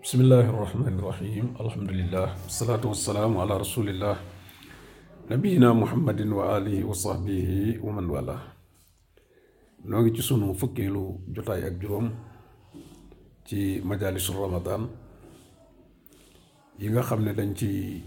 [0.00, 4.16] بسم الله الرحمن الرحيم الحمد لله والصلاة والسلام على رسول الله
[5.28, 8.40] نبينا محمد وآله وصحبه ومن والاه
[9.84, 12.16] نوغي تي سونو فكيلو جوتاي اك جوم
[13.44, 14.88] تي مجالس رمضان
[16.80, 18.00] ييغا خامني دنج تي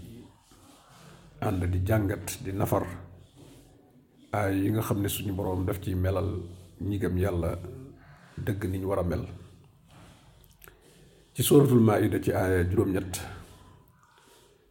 [1.46, 2.82] اند دي جانغات دي نفر
[4.34, 6.42] اي ييغا خامني سوني بروم داف تي ملال
[6.82, 7.50] نيغم يالا
[8.42, 9.43] دغ نيغ ورا مل
[11.34, 13.14] ci suratul maida ci aya juróom ñett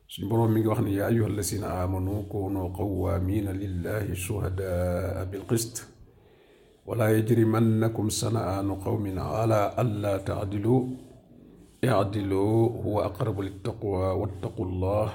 [0.07, 5.45] suñu borom mi ngi wax ni ya ayuha allasina amanu kunu qawamina lillahi shuhadaa bil
[5.49, 5.75] qist
[6.83, 10.81] ولا يجرمنكم سنآن قوم على ألا تعدلوا
[11.83, 15.07] اعدلوا هو أقرب للتقوى واتقوا الله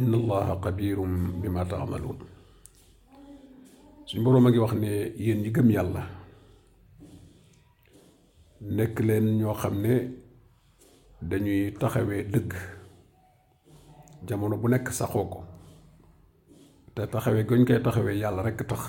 [0.00, 0.98] إن الله خبير
[1.42, 2.18] بما تعملون
[4.10, 4.92] suñ borom a ngi wax ne
[5.24, 6.02] yéen ñi gëm yàlla
[8.76, 9.94] nekk leen ñoo xam ne
[11.20, 12.52] dañuy taxawee dëgg.
[14.26, 15.44] Jamono bu nekk saxoo ko.
[16.94, 18.82] Te taxawee goñ koy taxawee yàlla rekk tax.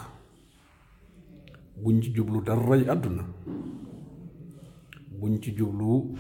[1.82, 3.24] Buñ ci jublu daray àdduna.
[5.20, 6.16] Buñ ci jublu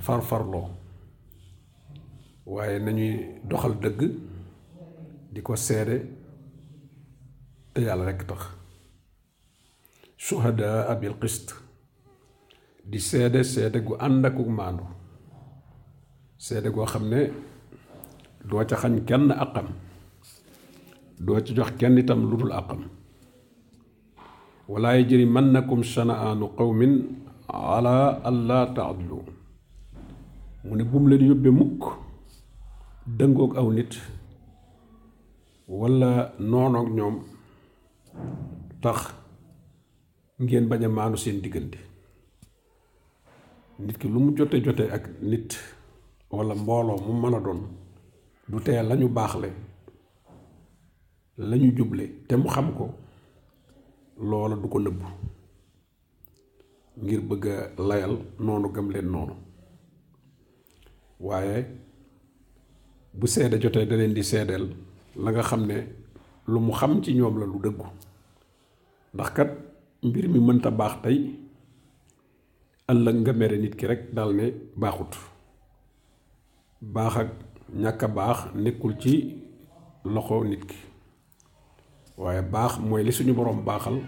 [0.00, 0.68] farfarloo.
[2.46, 4.00] Waaye nañuy doxal dëgg
[5.32, 5.96] di ko seede
[7.72, 8.42] te yàlla tax.
[10.16, 11.54] Shuhadaa bil qist.
[12.84, 14.97] Di seede seede gu ànd ak maandu
[16.44, 17.20] seede goo xam ne
[18.48, 19.68] doo ca xañ kenn àqam
[21.24, 22.80] doo ci jox kenn itam lu dul àqam
[24.70, 26.92] wala yajrimannakum shana'aanu qawmin
[27.48, 27.96] ala
[28.28, 29.18] allaa ta'dilu
[30.64, 31.82] mu ne bu mu leen yóbbee mukk
[33.18, 33.92] dëngoog aw nit
[35.78, 36.10] walla
[36.50, 37.16] noonoog ñoom
[38.82, 38.98] tax
[40.42, 41.78] ngeen bañ a maanu seen diggante
[43.84, 45.50] nit ki lu mu jote jote ak nit
[46.30, 47.60] walla mbooloo mu mën a doon
[48.48, 49.48] du tee lañu baaxle
[51.50, 52.84] lañu juble te mu xam ko
[54.30, 55.06] loola du ko nëbbu
[57.02, 59.34] ngir bëgg a layal noonu gëm leen noonu.
[61.20, 61.58] Waaye
[63.14, 64.66] bu seede jotee da leen di seedeel
[65.22, 65.76] la nga xam ne
[66.46, 67.86] lu mu xam ci ñoom la lu dëggu.
[69.14, 69.50] Ndax kat
[70.02, 71.18] mbir mi mënta baax tey
[72.90, 74.46] ëllëg nga mere nit ki rek dal ne
[74.80, 75.12] baaxut.
[76.80, 77.28] Baax ak
[77.74, 79.12] ñàkk a baax nekkul ci
[80.04, 80.76] loxo nit ki.
[82.16, 83.98] Waaye baax mooy li suñu boroom baaxal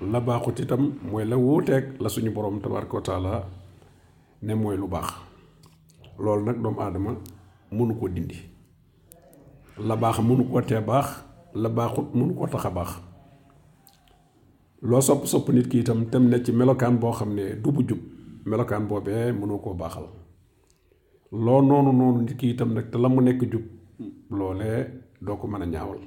[0.00, 3.44] la baaxut itam mooy la wuuteeg la suñu boroom tabaraka wa taala
[4.42, 5.08] ne mooy lu baax.
[6.18, 7.10] Loolu nag doomu aadama
[7.72, 8.36] mënu koo dindi.
[9.78, 11.06] La baax mënu koo tee baax
[11.54, 12.90] la baaxut mënu koo tax a baax.
[14.82, 17.82] Loo sopp sopp nit ki itam tem ne ci melokaan boo xam ne du bu
[17.88, 17.98] jub
[18.44, 20.17] melokaan boobee mënoo koo baaxal.
[21.32, 23.64] Loo noonu noonu nit ki itam nag te la mu nekk jub
[24.38, 24.78] loolee
[25.20, 26.00] doo ko mën a ñaawal.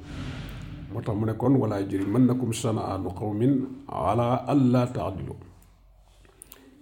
[0.92, 3.54] Moo tax mu ne kon wala yajrimannakum shana'aanu qawmin
[3.88, 5.36] ala allaa ta'dilu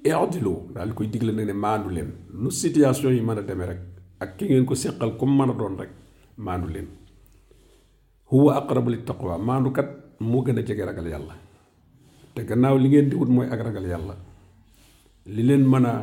[0.10, 2.10] i'dilu daal koy digle nag ne maandu leen.
[2.42, 3.80] Lu situation yi mën a demee rek
[4.22, 5.90] ak ki ngeen ko séqal comme mën a doon rek
[6.38, 6.88] maandu leen.
[8.32, 9.90] Huwa aqrabu lit taqwa maandu kat
[10.20, 11.36] moo gën jege ragal yàlla.
[12.34, 14.16] Te gannaaw li ngeen di wut mooy ak ragal yàlla.
[15.26, 15.94] Li leen mën a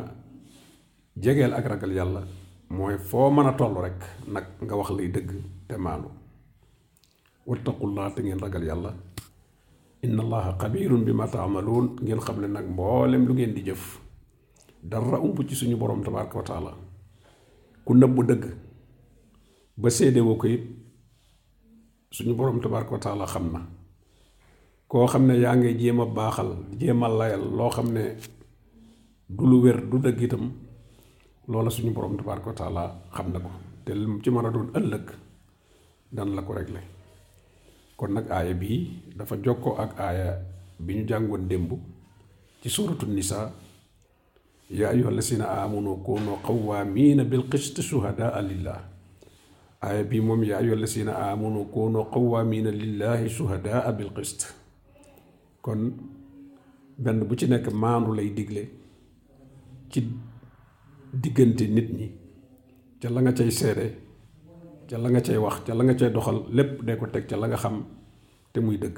[1.21, 2.21] jegeel ak ragal yàlla
[2.69, 5.29] mooy foo mën a toll rek nag nga wax lay dëgg
[5.67, 6.09] te maandu
[7.47, 8.91] wattaqullaa te ngeen ragal yàlla.
[10.03, 13.99] Inna allaha xabirun bi ma taamaluun ngeen xam ne nag mboolem lu ngeen di jëf
[14.83, 16.71] dara ump ci suñu borom tabaraka wa taala
[17.85, 18.43] ku nëbbu dëgg
[19.77, 20.63] ba séedewoo ko it
[22.11, 23.61] suñu borom tabaraka wa taala xam na.
[24.87, 26.49] Koo xam ne yaa ngi jéem a baaxal
[26.79, 28.03] jéem a layal loo xam ne
[29.29, 30.51] du lu wér du dëgg itam
[31.47, 32.83] loola suñu borom tabaraka wa taala
[33.15, 33.49] xam na ko.
[33.85, 34.45] Te lu ci mën
[36.11, 36.79] dan la ko réglé
[37.97, 38.79] kon nag aaya bii
[39.17, 40.39] dafa jokkoo ak aaya
[40.79, 41.71] bi ñu jàngoon démb
[42.61, 43.51] ci suuratu nisaa.
[44.69, 48.79] Yaa ayyuha lasina amanu kunu qawwaamiina bil qist shuhadaa lillah
[49.81, 54.39] aaya bii moom yaa ayyuha lasina amanu kunu qawwaamiina lillahi shuhadaa bil qist.
[55.61, 55.81] Kon
[56.99, 58.63] benn bu ci nekk maandu digle
[59.91, 59.99] ci
[61.13, 62.07] diggante nit ñi.
[63.01, 63.87] Ca la nga cay seede
[64.89, 67.35] ca la nga cay wax ca la nga cay doxal lépp dee ko teg ca
[67.37, 67.83] la nga xam
[68.53, 68.97] te muy dëgg.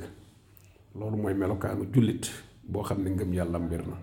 [0.96, 2.26] Loolu mooy melokaanu jullit
[2.72, 3.98] boo xam ne ngëm yàlla mbir na.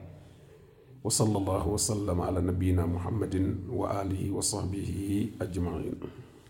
[1.05, 5.95] Wa sallallahu wa sallama ala nabiyina muhammadin wa alihi wa sahbihi ajmain